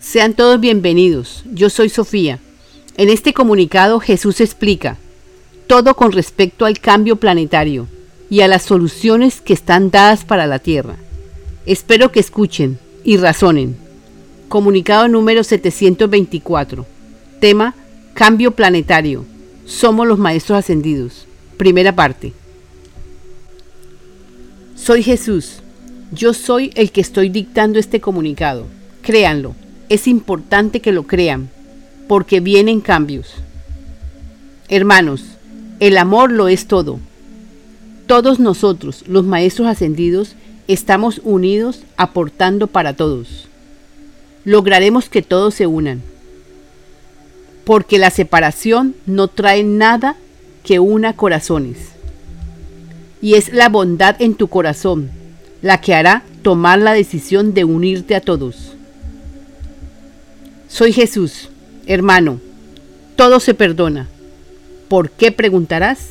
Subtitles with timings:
[0.00, 1.42] Sean todos bienvenidos.
[1.52, 2.38] Yo soy Sofía.
[2.96, 4.96] En este comunicado Jesús explica
[5.66, 7.88] todo con respecto al cambio planetario
[8.30, 10.96] y a las soluciones que están dadas para la Tierra.
[11.66, 13.76] Espero que escuchen y razonen.
[14.48, 16.86] Comunicado número 724.
[17.40, 17.74] Tema
[18.14, 19.24] Cambio planetario.
[19.66, 21.26] Somos los maestros ascendidos.
[21.56, 22.32] Primera parte.
[24.76, 25.60] Soy Jesús.
[26.12, 28.66] Yo soy el que estoy dictando este comunicado.
[29.02, 29.54] Créanlo.
[29.88, 31.48] Es importante que lo crean,
[32.08, 33.34] porque vienen cambios.
[34.68, 35.24] Hermanos,
[35.80, 36.98] el amor lo es todo.
[38.06, 40.34] Todos nosotros, los maestros ascendidos,
[40.66, 43.48] estamos unidos aportando para todos.
[44.44, 46.02] Lograremos que todos se unan.
[47.64, 50.16] Porque la separación no trae nada
[50.64, 51.78] que una corazones.
[53.20, 55.10] Y es la bondad en tu corazón
[55.62, 58.77] la que hará tomar la decisión de unirte a todos.
[60.68, 61.48] Soy Jesús,
[61.86, 62.40] hermano,
[63.16, 64.06] todo se perdona.
[64.88, 66.10] ¿Por qué preguntarás?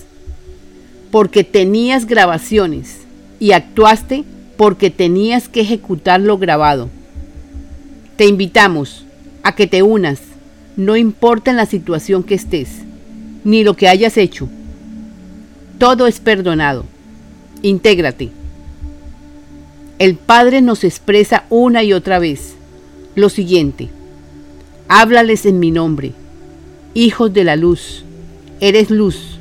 [1.12, 3.02] Porque tenías grabaciones
[3.40, 4.24] y actuaste
[4.58, 6.90] porque tenías que ejecutar lo grabado.
[8.16, 9.06] Te invitamos
[9.44, 10.20] a que te unas,
[10.76, 12.70] no importa en la situación que estés,
[13.44, 14.50] ni lo que hayas hecho.
[15.78, 16.84] Todo es perdonado.
[17.62, 18.32] Intégrate.
[20.00, 22.56] El Padre nos expresa una y otra vez
[23.14, 23.90] lo siguiente.
[24.90, 26.14] Háblales en mi nombre.
[26.94, 28.06] Hijos de la luz,
[28.62, 29.38] eres luz.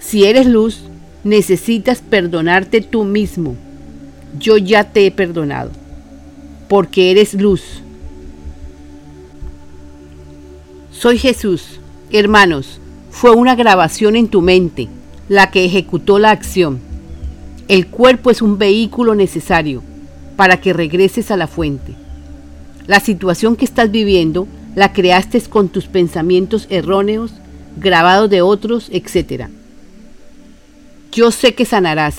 [0.00, 0.80] Si eres luz,
[1.24, 3.56] necesitas perdonarte tú mismo.
[4.38, 5.70] Yo ya te he perdonado,
[6.68, 7.62] porque eres luz.
[10.90, 11.80] Soy Jesús.
[12.10, 14.88] Hermanos, fue una grabación en tu mente
[15.28, 16.80] la que ejecutó la acción.
[17.68, 19.82] El cuerpo es un vehículo necesario
[20.36, 21.94] para que regreses a la fuente.
[22.92, 27.32] La situación que estás viviendo la creaste con tus pensamientos erróneos,
[27.78, 29.46] grabados de otros, etc.
[31.10, 32.16] Yo sé que sanarás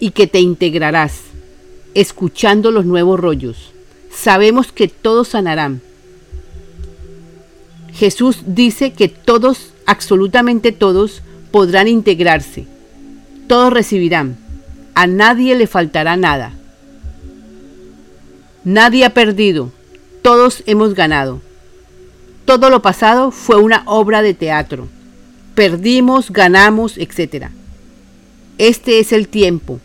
[0.00, 1.20] y que te integrarás,
[1.94, 3.70] escuchando los nuevos rollos.
[4.10, 5.80] Sabemos que todos sanarán.
[7.94, 11.22] Jesús dice que todos, absolutamente todos,
[11.52, 12.66] podrán integrarse.
[13.46, 14.36] Todos recibirán.
[14.96, 16.54] A nadie le faltará nada.
[18.64, 19.70] Nadie ha perdido,
[20.26, 21.40] todos hemos ganado.
[22.46, 24.88] Todo lo pasado fue una obra de teatro.
[25.54, 27.46] Perdimos, ganamos, etc.
[28.58, 29.78] Este es el tiempo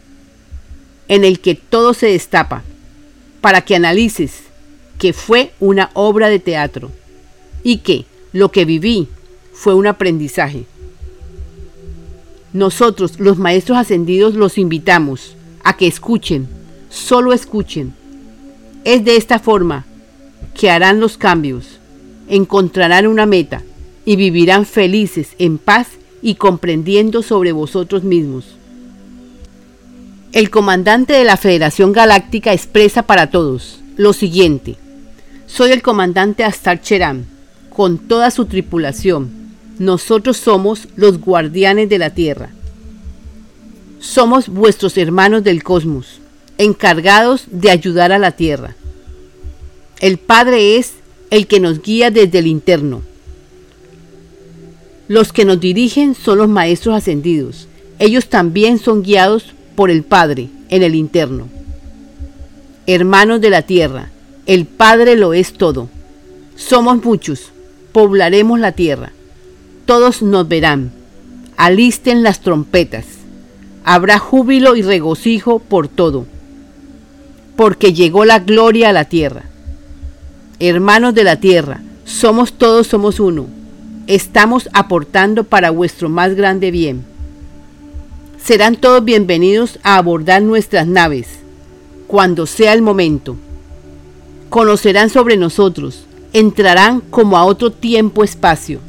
[1.07, 2.63] en el que todo se destapa,
[3.39, 4.41] para que analices
[4.97, 6.91] que fue una obra de teatro
[7.61, 9.09] y que lo que viví
[9.53, 10.65] fue un aprendizaje.
[12.51, 16.47] Nosotros, los maestros ascendidos, los invitamos a que escuchen,
[16.89, 17.93] solo escuchen
[18.83, 19.85] es de esta forma
[20.53, 21.79] que harán los cambios,
[22.27, 23.63] encontrarán una meta
[24.05, 25.87] y vivirán felices en paz
[26.21, 28.45] y comprendiendo sobre vosotros mismos.
[30.31, 34.77] El comandante de la Federación Galáctica expresa para todos lo siguiente.
[35.45, 37.25] Soy el comandante Astar Cheram,
[37.69, 39.29] con toda su tripulación.
[39.77, 42.49] Nosotros somos los guardianes de la Tierra.
[43.99, 46.21] Somos vuestros hermanos del cosmos
[46.61, 48.75] encargados de ayudar a la tierra.
[50.01, 50.93] El Padre es
[51.29, 53.01] el que nos guía desde el interno.
[55.07, 57.69] Los que nos dirigen son los maestros ascendidos.
[57.99, 61.47] Ellos también son guiados por el Padre en el interno.
[62.87, 64.09] Hermanos de la tierra,
[64.47, 65.87] el Padre lo es todo.
[66.57, 67.51] Somos muchos,
[67.93, 69.13] poblaremos la tierra.
[69.85, 70.91] Todos nos verán.
[71.55, 73.05] Alisten las trompetas.
[73.85, 76.25] Habrá júbilo y regocijo por todo
[77.61, 79.43] porque llegó la gloria a la tierra.
[80.63, 83.47] Hermanos de la tierra, somos todos, somos uno.
[84.05, 87.03] Estamos aportando para vuestro más grande bien.
[88.39, 91.39] Serán todos bienvenidos a abordar nuestras naves,
[92.05, 93.37] cuando sea el momento.
[94.51, 98.81] Conocerán sobre nosotros, entrarán como a otro tiempo-espacio.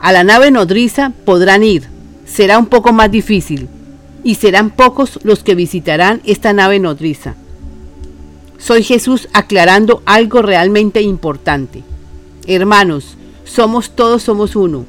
[0.00, 1.84] A la nave nodriza podrán ir,
[2.26, 3.68] será un poco más difícil,
[4.24, 7.36] y serán pocos los que visitarán esta nave nodriza
[8.64, 11.82] soy Jesús aclarando algo realmente importante.
[12.46, 14.86] Hermanos, somos todos somos uno.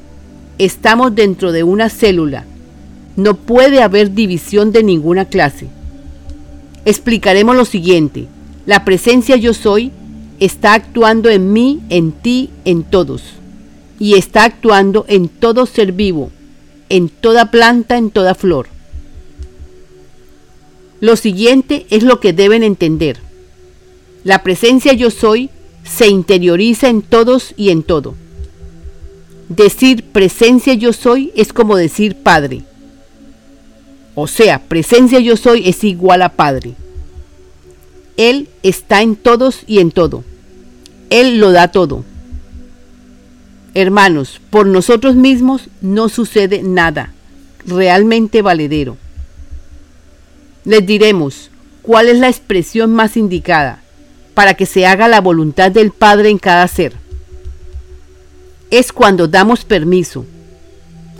[0.56, 2.46] Estamos dentro de una célula.
[3.16, 5.66] No puede haber división de ninguna clase.
[6.86, 8.28] Explicaremos lo siguiente.
[8.64, 9.92] La presencia yo soy
[10.40, 13.24] está actuando en mí, en ti, en todos.
[13.98, 16.30] Y está actuando en todo ser vivo,
[16.88, 18.68] en toda planta, en toda flor.
[21.00, 23.25] Lo siguiente es lo que deben entender.
[24.26, 25.50] La presencia yo soy
[25.84, 28.16] se interioriza en todos y en todo.
[29.48, 32.64] Decir presencia yo soy es como decir Padre.
[34.16, 36.72] O sea, presencia yo soy es igual a Padre.
[38.16, 40.24] Él está en todos y en todo.
[41.08, 42.02] Él lo da todo.
[43.74, 47.14] Hermanos, por nosotros mismos no sucede nada
[47.64, 48.96] realmente valedero.
[50.64, 51.48] Les diremos
[51.82, 53.84] cuál es la expresión más indicada
[54.36, 56.92] para que se haga la voluntad del Padre en cada ser.
[58.70, 60.26] Es cuando damos permiso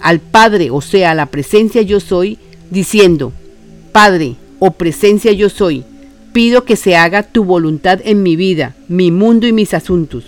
[0.02, 2.38] al Padre, o sea, a la presencia yo soy,
[2.70, 3.32] diciendo,
[3.90, 5.82] Padre o presencia yo soy,
[6.34, 10.24] pido que se haga tu voluntad en mi vida, mi mundo y mis asuntos.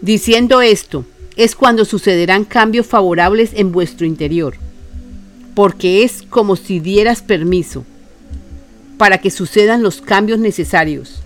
[0.00, 1.04] Diciendo esto,
[1.36, 4.56] es cuando sucederán cambios favorables en vuestro interior,
[5.54, 7.84] porque es como si dieras permiso
[8.96, 11.22] para que sucedan los cambios necesarios,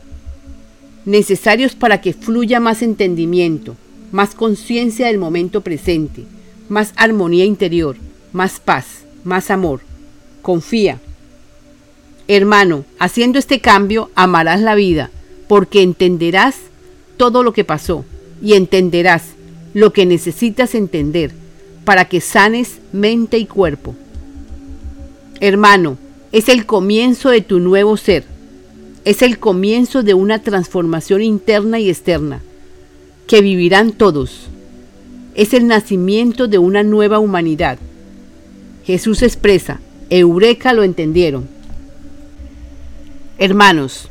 [1.05, 3.77] necesarios para que fluya más entendimiento,
[4.13, 6.25] más conciencia del momento presente,
[6.69, 7.97] más armonía interior,
[8.33, 8.87] más paz,
[9.25, 9.81] más amor.
[10.43, 11.01] Confía.
[12.29, 15.11] Hermano, haciendo este cambio amarás la vida,
[15.49, 16.57] porque entenderás
[17.17, 18.05] todo lo que pasó
[18.43, 19.25] y entenderás
[19.75, 21.33] lo que necesitas entender
[21.85, 23.95] para que sanes mente y cuerpo.
[25.41, 25.99] Hermano,
[26.33, 28.25] es el comienzo de tu nuevo ser.
[29.05, 32.41] Es el comienzo de una transformación interna y externa
[33.27, 34.49] que vivirán todos.
[35.35, 37.79] Es el nacimiento de una nueva humanidad.
[38.85, 39.81] Jesús expresa,
[40.11, 41.49] Eureka lo entendieron.
[43.39, 44.09] Hermanos,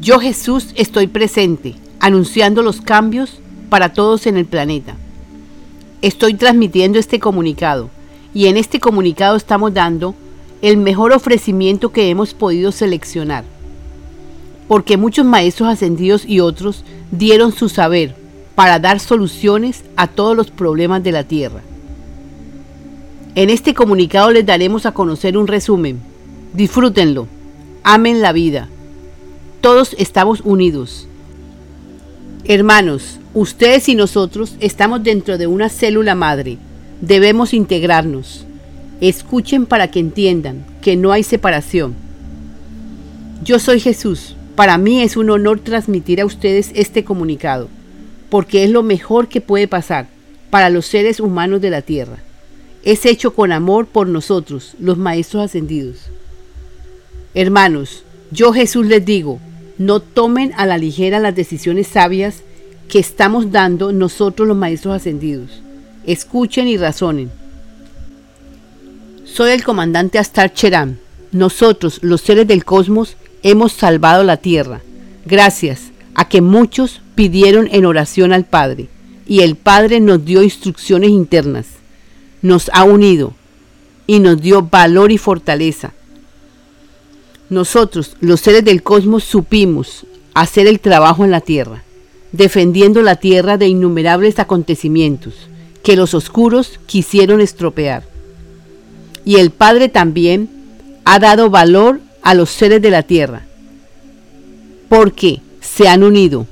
[0.00, 4.94] yo Jesús estoy presente, anunciando los cambios para todos en el planeta.
[6.02, 7.90] Estoy transmitiendo este comunicado
[8.32, 10.14] y en este comunicado estamos dando
[10.62, 13.44] el mejor ofrecimiento que hemos podido seleccionar.
[14.66, 18.14] Porque muchos maestros ascendidos y otros dieron su saber
[18.54, 21.62] para dar soluciones a todos los problemas de la Tierra.
[23.34, 26.00] En este comunicado les daremos a conocer un resumen.
[26.52, 27.28] Disfrútenlo.
[27.84, 28.68] Amen la vida.
[29.60, 31.06] Todos estamos unidos.
[32.44, 36.58] Hermanos, Ustedes y nosotros estamos dentro de una célula madre.
[37.00, 38.44] Debemos integrarnos.
[39.00, 41.94] Escuchen para que entiendan que no hay separación.
[43.44, 44.34] Yo soy Jesús.
[44.56, 47.68] Para mí es un honor transmitir a ustedes este comunicado,
[48.28, 50.08] porque es lo mejor que puede pasar
[50.50, 52.18] para los seres humanos de la tierra.
[52.82, 56.10] Es hecho con amor por nosotros, los maestros ascendidos.
[57.34, 58.02] Hermanos,
[58.32, 59.38] yo Jesús les digo,
[59.78, 62.42] no tomen a la ligera las decisiones sabias
[62.88, 65.62] que estamos dando nosotros los maestros ascendidos.
[66.04, 67.30] Escuchen y razonen.
[69.32, 70.96] Soy el comandante Astar Cheram.
[71.32, 74.80] Nosotros, los seres del cosmos, hemos salvado la Tierra,
[75.26, 78.88] gracias a que muchos pidieron en oración al Padre,
[79.26, 81.66] y el Padre nos dio instrucciones internas,
[82.42, 83.34] nos ha unido
[84.06, 85.92] y nos dio valor y fortaleza.
[87.50, 91.82] Nosotros, los seres del cosmos, supimos hacer el trabajo en la Tierra
[92.32, 95.34] defendiendo la tierra de innumerables acontecimientos
[95.82, 98.07] que los oscuros quisieron estropear.
[99.28, 100.48] Y el Padre también
[101.04, 103.42] ha dado valor a los seres de la tierra,
[104.88, 106.46] porque se han unido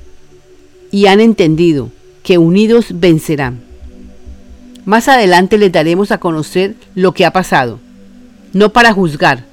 [0.91, 1.89] y han entendido
[2.21, 3.61] que unidos vencerán.
[4.85, 7.79] Más adelante les daremos a conocer lo que ha pasado,
[8.53, 9.43] no para juzgar,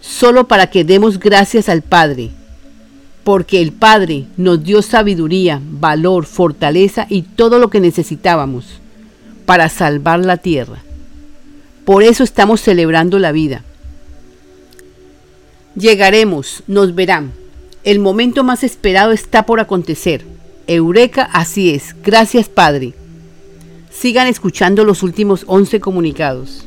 [0.00, 2.30] solo para que demos gracias al Padre
[3.24, 8.64] porque el Padre nos dio sabiduría, valor, fortaleza y todo lo que necesitábamos
[9.44, 10.78] para salvar la tierra.
[11.88, 13.62] Por eso estamos celebrando la vida.
[15.74, 17.32] Llegaremos, nos verán.
[17.82, 20.22] El momento más esperado está por acontecer.
[20.66, 21.96] Eureka, así es.
[22.04, 22.92] Gracias, Padre.
[23.90, 26.66] Sigan escuchando los últimos 11 comunicados.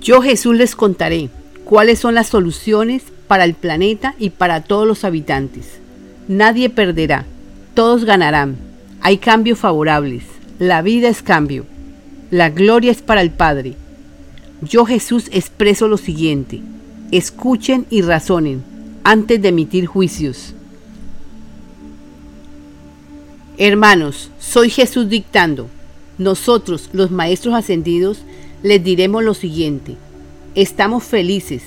[0.00, 1.30] Yo Jesús les contaré
[1.64, 5.78] cuáles son las soluciones para el planeta y para todos los habitantes.
[6.26, 7.26] Nadie perderá,
[7.74, 8.56] todos ganarán.
[9.00, 10.33] Hay cambios favorables.
[10.58, 11.66] La vida es cambio.
[12.30, 13.74] La gloria es para el Padre.
[14.62, 16.60] Yo Jesús expreso lo siguiente.
[17.10, 18.62] Escuchen y razonen
[19.04, 20.54] antes de emitir juicios.
[23.58, 25.68] Hermanos, soy Jesús dictando.
[26.18, 28.22] Nosotros, los maestros ascendidos,
[28.62, 29.96] les diremos lo siguiente
[30.54, 31.62] estamos felices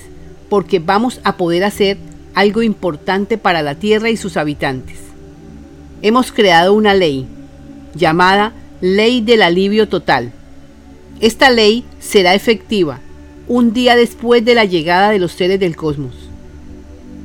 [0.48, 1.98] porque vamos a poder hacer
[2.34, 4.96] algo importante para la Tierra y sus habitantes.
[6.02, 7.26] Hemos creado una ley
[7.94, 10.30] llamada Ley del Alivio Total.
[11.20, 13.00] Esta ley será efectiva
[13.48, 16.14] un día después de la llegada de los seres del cosmos.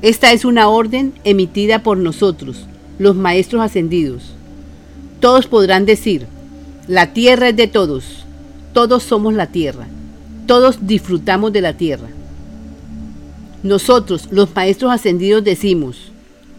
[0.02, 2.66] Esta es una orden emitida por nosotros,
[2.98, 4.34] los maestros ascendidos.
[5.20, 6.26] Todos podrán decir,
[6.88, 8.26] la tierra es de todos,
[8.74, 9.86] todos somos la tierra,
[10.48, 12.08] todos disfrutamos de la tierra.
[13.62, 16.12] Nosotros, los maestros ascendidos, decimos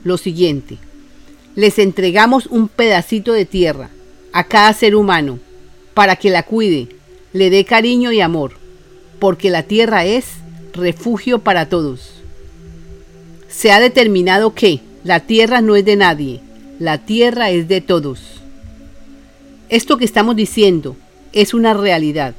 [0.04, 0.78] lo siguiente,
[1.56, 3.90] les entregamos un pedacito de tierra
[4.34, 5.38] a cada ser humano
[5.94, 6.88] para que la cuide,
[7.32, 8.58] le dé cariño y amor,
[9.20, 10.26] porque la tierra es
[10.72, 12.14] refugio para todos.
[13.48, 16.40] Se ha determinado que la tierra no es de nadie,
[16.80, 18.42] la tierra es de todos.
[19.68, 20.96] Esto que estamos diciendo
[21.32, 22.34] es una realidad.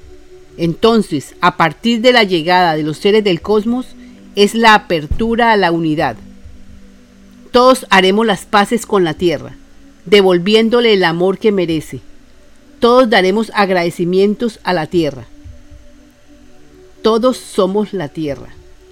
[0.57, 3.87] Entonces, a partir de la llegada de los seres del cosmos,
[4.35, 6.17] es la apertura a la unidad.
[7.51, 9.55] Todos haremos las paces con la tierra,
[10.05, 12.01] devolviéndole el amor que merece
[12.85, 15.25] todos daremos agradecimientos a la tierra.
[17.01, 18.49] Todos somos la tierra.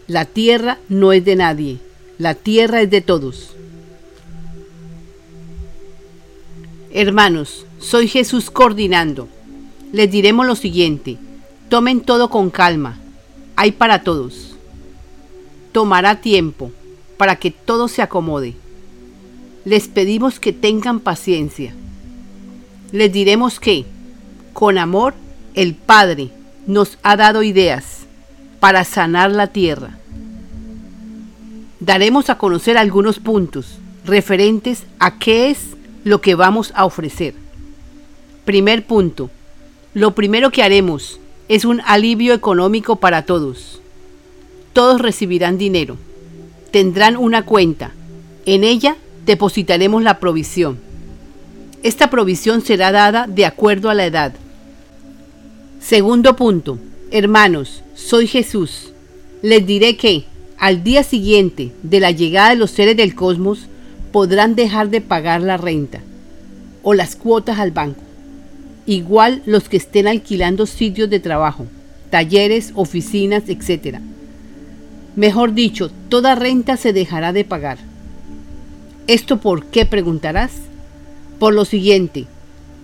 [0.08, 1.78] La tierra no es de nadie.
[2.18, 3.52] La tierra es de todos.
[6.92, 9.28] Hermanos, soy Jesús coordinando.
[9.92, 11.18] Les diremos lo siguiente.
[11.70, 12.98] Tomen todo con calma.
[13.56, 14.56] Hay para todos.
[15.72, 16.72] Tomará tiempo
[17.18, 18.56] para que todo se acomode.
[19.66, 21.74] Les pedimos que tengan paciencia
[22.94, 23.86] les diremos que,
[24.54, 25.16] con amor,
[25.56, 26.30] el Padre
[26.68, 28.06] nos ha dado ideas
[28.60, 29.98] para sanar la tierra.
[31.80, 35.70] Daremos a conocer algunos puntos referentes a qué es
[36.04, 37.34] lo que vamos a ofrecer.
[38.46, 39.32] Primer punto.
[39.96, 43.82] Lo primero que haremos es un alivio económico para todos.
[44.74, 45.98] Todos recibirán dinero.
[46.70, 47.92] Tendrán una cuenta.
[48.46, 50.78] En ella depositaremos la provisión
[51.84, 54.34] esta provisión será dada de acuerdo a la edad.
[55.82, 56.80] Segundo punto.
[57.12, 58.94] Hermanos, soy Jesús.
[59.42, 60.24] Les diré que,
[60.58, 63.68] al día siguiente de la llegada de los seres del cosmos,
[64.14, 66.00] podrán dejar de pagar la renta
[66.84, 68.02] o las cuotas al banco.
[68.86, 71.66] Igual los que estén alquilando sitios de trabajo,
[72.10, 73.98] talleres, oficinas, etc.
[75.18, 77.93] Mejor dicho, toda renta se dejará de pagar.
[79.08, 80.52] ¿Esto por qué preguntarás?
[81.38, 82.26] Por lo siguiente,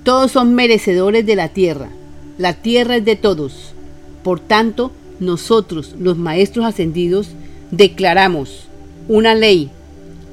[0.03, 1.87] todos son merecedores de la tierra.
[2.37, 3.73] La tierra es de todos.
[4.21, 7.29] Por tanto, nosotros, los maestros ascendidos,
[7.71, 8.67] declaramos
[9.07, 9.69] una ley,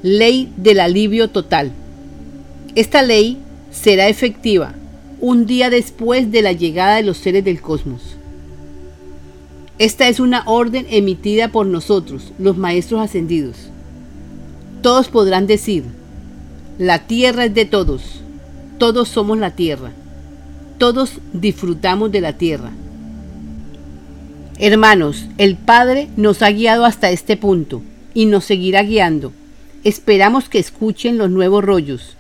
[0.03, 1.71] ley del alivio total.
[2.75, 3.39] Esta ley
[3.71, 4.75] será efectiva
[5.21, 8.17] un día después de la llegada de los seres del cosmos.
[9.79, 13.71] Esta es una orden emitida por nosotros, los maestros ascendidos.
[14.87, 15.83] Todos podrán decir,
[16.79, 18.21] la tierra es de todos.
[18.79, 19.91] Todos somos la tierra.
[20.79, 22.71] Todos disfrutamos de la tierra.
[24.61, 27.83] Hermanos, el Padre nos ha guiado hasta este punto
[28.15, 29.33] y nos seguirá guiando.
[29.83, 32.17] Esperamos que escuchen los nuevos rollos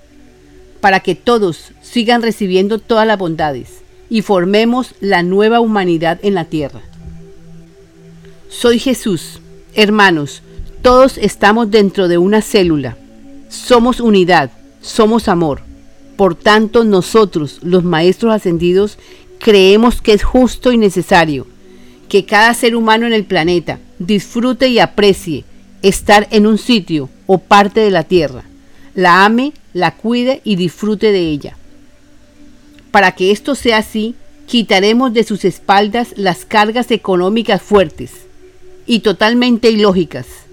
[0.80, 6.46] para que todos sigan recibiendo todas las bondades y formemos la nueva humanidad en la
[6.46, 6.80] tierra.
[8.48, 9.38] Soy Jesús.
[9.76, 10.42] Hermanos,
[10.86, 12.96] todos estamos dentro de una célula
[13.48, 15.62] somos unidad, somos amor.
[16.14, 18.96] Por tanto, nosotros, los maestros ascendidos,
[19.40, 21.48] creemos que es justo y necesario
[22.08, 25.44] que cada ser humano en el planeta disfrute y aprecie
[25.82, 28.44] estar en un sitio o parte de la tierra,
[28.94, 31.56] la ame, la cuide y disfrute de ella.
[32.92, 34.14] Para que esto sea así,
[34.46, 38.12] quitaremos de sus espaldas las cargas económicas fuertes
[38.86, 40.45] y totalmente ilógicas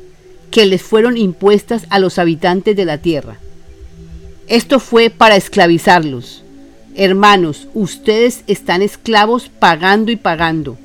[0.53, 3.38] que les fueron impuestas a los habitantes de la tierra.
[4.48, 6.43] Esto fue para esclavizarlos.
[6.95, 10.77] Hermanos, ustedes están esclavos pagando y pagando.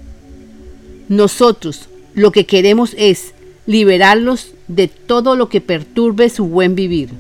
[1.11, 3.35] Nosotros lo que queremos es
[3.67, 7.11] liberarlos de todo lo que perturbe su buen vivir.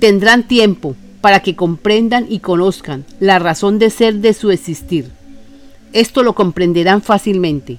[0.00, 5.06] Tendrán tiempo para que comprendan y conozcan la razón de ser de su existir.
[5.92, 7.78] Esto lo comprenderán fácilmente.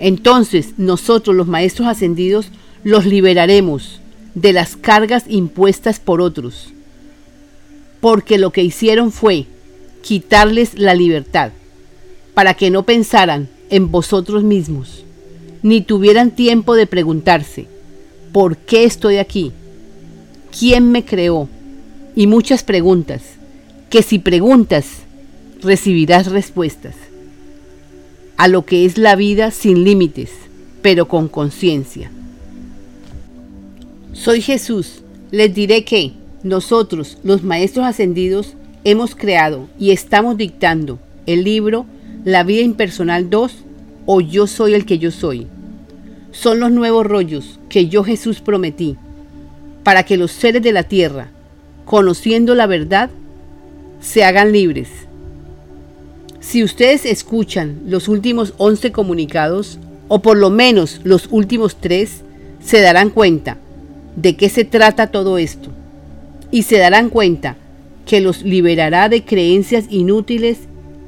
[0.00, 2.48] Entonces nosotros los maestros ascendidos
[2.82, 4.00] los liberaremos
[4.34, 6.72] de las cargas impuestas por otros,
[8.00, 9.44] porque lo que hicieron fue
[10.02, 11.52] quitarles la libertad,
[12.32, 15.04] para que no pensaran en vosotros mismos,
[15.62, 17.66] ni tuvieran tiempo de preguntarse,
[18.32, 19.52] ¿por qué estoy aquí?
[20.58, 21.46] ¿Quién me creó?
[22.16, 23.20] Y muchas preguntas,
[23.90, 24.86] que si preguntas,
[25.60, 26.94] recibirás respuestas
[28.40, 30.30] a lo que es la vida sin límites,
[30.80, 32.10] pero con conciencia.
[34.14, 38.54] Soy Jesús, les diré que nosotros, los Maestros Ascendidos,
[38.84, 41.84] hemos creado y estamos dictando el libro
[42.24, 43.52] La vida impersonal 2
[44.06, 45.46] o yo soy el que yo soy.
[46.30, 48.96] Son los nuevos rollos que yo Jesús prometí
[49.84, 51.28] para que los seres de la tierra,
[51.84, 53.10] conociendo la verdad,
[54.00, 54.88] se hagan libres.
[56.50, 59.78] Si ustedes escuchan los últimos 11 comunicados,
[60.08, 62.22] o por lo menos los últimos tres,
[62.60, 63.56] se darán cuenta
[64.16, 65.68] de qué se trata todo esto.
[66.50, 67.56] Y se darán cuenta
[68.04, 70.58] que los liberará de creencias inútiles,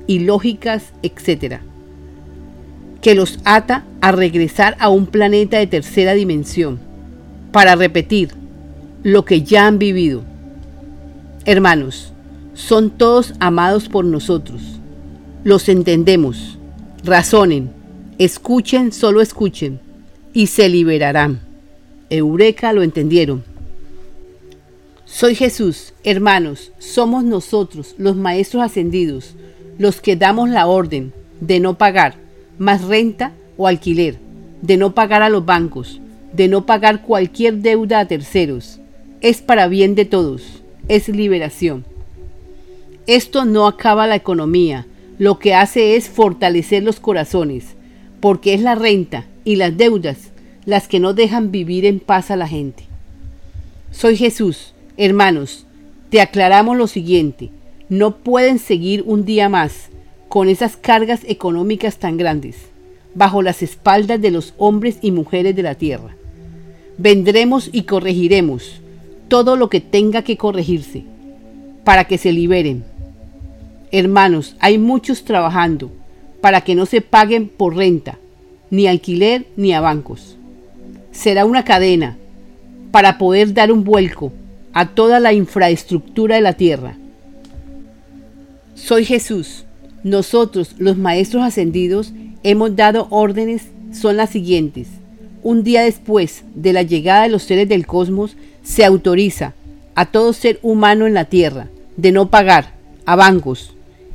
[0.06, 1.56] ilógicas, etc.
[3.00, 6.78] Que los ata a regresar a un planeta de tercera dimensión
[7.50, 8.30] para repetir
[9.02, 10.22] lo que ya han vivido.
[11.46, 12.12] Hermanos,
[12.54, 14.71] son todos amados por nosotros.
[15.44, 16.56] Los entendemos.
[17.02, 17.72] Razonen,
[18.18, 19.80] escuchen, solo escuchen,
[20.32, 21.40] y se liberarán.
[22.10, 23.42] Eureka lo entendieron.
[25.04, 29.34] Soy Jesús, hermanos, somos nosotros, los maestros ascendidos,
[29.78, 32.14] los que damos la orden de no pagar
[32.58, 34.18] más renta o alquiler,
[34.62, 36.00] de no pagar a los bancos,
[36.32, 38.78] de no pagar cualquier deuda a terceros.
[39.20, 41.84] Es para bien de todos, es liberación.
[43.08, 44.86] Esto no acaba la economía,
[45.22, 47.76] lo que hace es fortalecer los corazones,
[48.18, 50.32] porque es la renta y las deudas
[50.64, 52.86] las que no dejan vivir en paz a la gente.
[53.92, 55.64] Soy Jesús, hermanos,
[56.10, 57.50] te aclaramos lo siguiente,
[57.88, 59.90] no pueden seguir un día más
[60.26, 62.56] con esas cargas económicas tan grandes,
[63.14, 66.16] bajo las espaldas de los hombres y mujeres de la tierra.
[66.98, 68.80] Vendremos y corregiremos
[69.28, 71.04] todo lo que tenga que corregirse,
[71.84, 72.90] para que se liberen.
[73.92, 75.92] Hermanos, hay muchos trabajando
[76.40, 78.18] para que no se paguen por renta,
[78.70, 80.36] ni alquiler, ni a bancos
[81.12, 82.16] será una cadena
[82.90, 84.32] para poder dar un vuelco
[84.72, 86.96] a toda la infraestructura de la tierra.
[88.74, 89.64] Soy Jesús.
[90.02, 94.88] Nosotros, los maestros ascendidos, hemos dado órdenes, son las siguientes.
[95.44, 99.54] Un día después de la llegada de los seres del cosmos, se autoriza
[99.94, 102.72] a todo ser humano en la tierra de no pagar
[103.06, 103.74] a bancos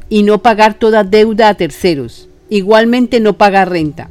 [0.10, 4.10] y no pagar toda deuda a terceros, igualmente no pagar renta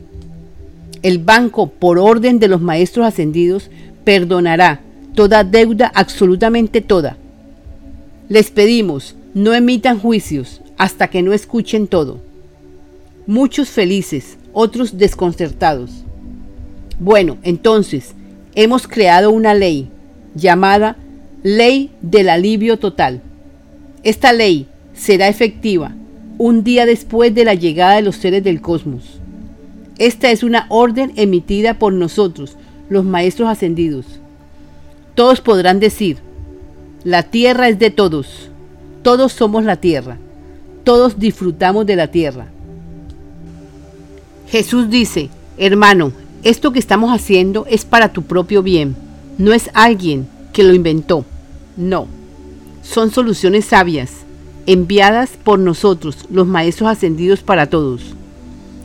[1.07, 3.71] el banco, por orden de los maestros ascendidos,
[4.03, 4.81] perdonará
[5.15, 7.17] toda deuda, absolutamente toda.
[8.29, 12.21] Les pedimos, no emitan juicios hasta que no escuchen todo.
[13.29, 15.91] Muchos felices, otros desconcertados.
[16.99, 18.17] Bueno, entonces,
[18.57, 19.89] hemos creado una ley
[20.35, 20.97] llamada
[21.45, 23.23] Ley del Alivio Total.
[24.03, 25.93] Esta ley será efectiva
[26.39, 29.21] un día después de la llegada de los seres del cosmos.
[29.99, 32.57] Esta es una orden emitida por nosotros,
[32.89, 34.07] los maestros ascendidos.
[35.15, 36.19] Todos podrán decir,
[37.05, 38.51] la tierra es de todos,
[39.03, 40.19] todos somos la tierra,
[40.85, 42.49] todos disfrutamos de la tierra.
[44.49, 48.95] Jesús dice, hermano, esto que estamos haciendo es para tu propio bien,
[49.39, 51.25] no es alguien que lo inventó,
[51.77, 52.07] no,
[52.83, 54.26] son soluciones sabias,
[54.67, 58.03] enviadas por nosotros, los maestros ascendidos para todos.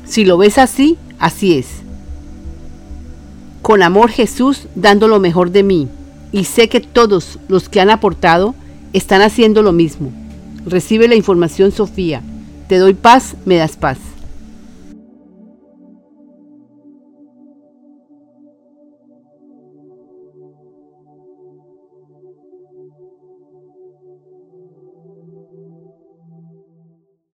[0.06, 1.68] Si lo ves así, así es.
[3.62, 5.88] Con amor Jesús dando lo mejor de mí,
[6.32, 8.56] y sé que todos los que han aportado
[8.94, 10.12] están haciendo lo mismo.
[10.66, 12.22] Recibe la información Sofía.
[12.68, 13.98] Te doy paz, me das paz.